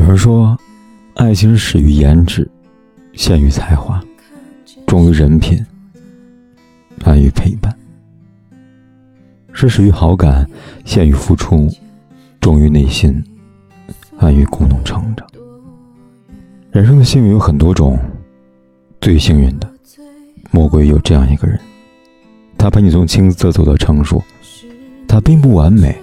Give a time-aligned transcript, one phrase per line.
[0.00, 0.58] 有人说，
[1.14, 2.50] 爱情始于颜值，
[3.12, 4.02] 陷于才华，
[4.86, 5.62] 忠于人品，
[7.04, 7.70] 安于陪伴；
[9.52, 10.48] 是始于好感，
[10.86, 11.68] 陷于付出，
[12.40, 13.22] 忠于内心，
[14.16, 15.28] 安于共同成长。
[16.70, 17.98] 人生的幸运有很多种，
[19.02, 19.70] 最幸运的，
[20.50, 21.60] 莫过于有这样一个人。
[22.56, 24.20] 他陪你从青涩走到成熟，
[25.06, 25.94] 他并不完美，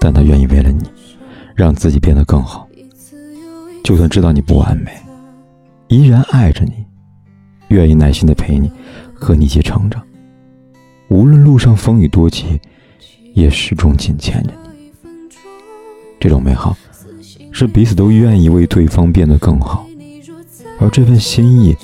[0.00, 0.82] 但他愿意为了你，
[1.54, 2.65] 让自己变得更好。
[3.86, 4.90] 就算知道你不完美，
[5.86, 6.72] 依然爱着你，
[7.68, 8.68] 愿意耐心的陪你，
[9.14, 10.02] 和你一起成长。
[11.06, 12.60] 无论路上风雨多急，
[13.32, 15.08] 也始终紧牵着你。
[16.18, 16.76] 这种美好，
[17.52, 19.86] 是彼此都愿意为对方变得更好，
[20.80, 21.76] 而这份心意，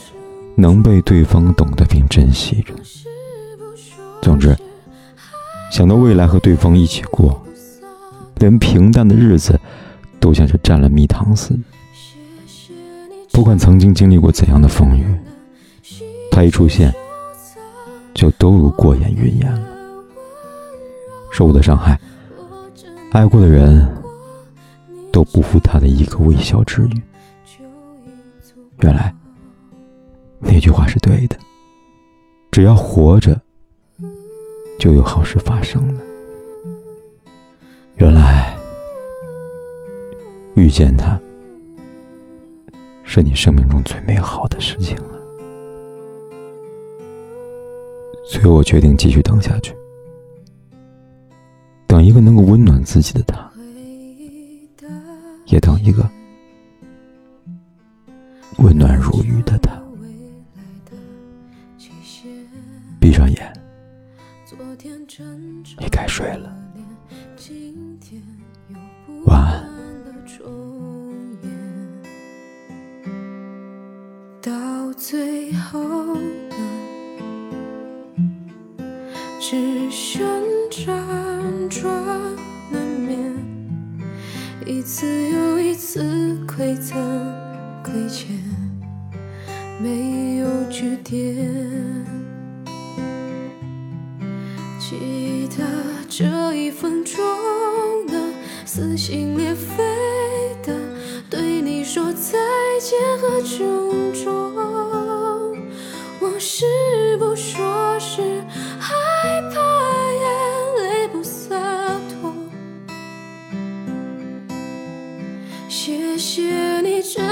[0.56, 2.74] 能被对方懂得并珍惜着。
[4.20, 4.56] 总之，
[5.70, 7.40] 想到未来和对方一起过，
[8.38, 9.56] 连平淡的日子
[10.18, 11.60] 都像是蘸了蜜糖似的。
[13.32, 15.04] 不管曾经经历过怎样的风雨，
[16.30, 16.94] 他一出现，
[18.14, 19.68] 就都如过眼云烟了。
[21.32, 21.98] 受过的伤害，
[23.10, 23.88] 爱过的人，
[25.10, 27.02] 都不负他的一个微笑之语。
[28.80, 29.14] 原来，
[30.38, 31.36] 那句话是对的，
[32.50, 33.40] 只要活着。
[34.78, 36.00] 就有好事发生了。
[37.98, 38.52] 原来
[40.56, 41.20] 遇见他
[43.14, 45.20] 是你生命中最美好的事情了，
[48.24, 49.76] 所以我决定继续等下去，
[51.86, 53.52] 等一个能够温暖自己的他，
[55.44, 56.08] 也等一个
[58.56, 59.78] 温暖如玉的他。
[62.98, 63.52] 闭上眼。
[65.78, 66.50] 你该睡了，
[69.26, 69.51] 晚安。
[79.44, 80.24] 只剩
[80.70, 80.86] 辗
[81.68, 81.92] 转
[82.70, 83.34] 难眠，
[84.64, 86.00] 一次又一次
[86.46, 86.94] 馈赠
[87.82, 88.38] 亏欠，
[89.82, 91.44] 没有句点。
[94.78, 95.64] 记得
[96.08, 97.20] 这一分钟
[98.06, 98.14] 的
[98.64, 99.82] 撕心裂肺
[100.62, 100.72] 的
[101.28, 102.38] 对你说再
[102.80, 104.41] 见和珍重，
[115.72, 117.22] 谢谢你这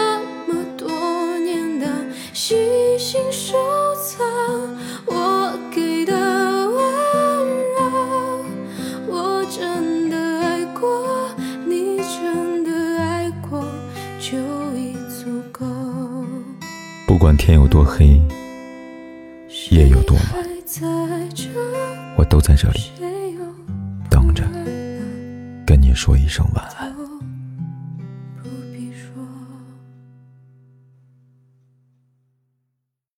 [0.49, 0.89] 么多
[1.41, 1.87] 年的
[2.33, 2.57] 细
[2.99, 3.55] 心收
[3.97, 4.27] 藏。
[5.05, 6.15] 我给的
[6.71, 6.75] 温
[7.77, 8.45] 柔，
[9.07, 11.29] 我真的爱过，
[11.67, 13.63] 你真的爱过，
[14.19, 14.39] 就
[14.75, 15.67] 已足够
[17.07, 18.19] 不管天有多黑，
[19.71, 20.49] 夜有多晚，
[22.17, 22.81] 我都在这里
[24.09, 24.45] 等着，
[25.67, 27.00] 跟你说一声晚安。